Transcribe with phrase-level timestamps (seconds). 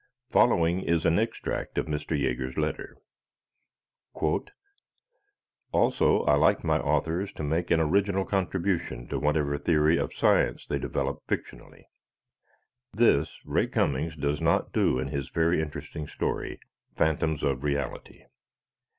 [0.29, 2.19] Following is an extract of Mr.
[2.19, 2.97] Jaeger's letter:
[5.71, 10.65] "Also I like my authors to make an original contribution to whatever theory of science
[10.65, 11.83] they develop fictionally.
[12.91, 16.59] This, Ray Cummings does not do in his very interesting story,
[16.95, 18.23] "Phantoms of Reality."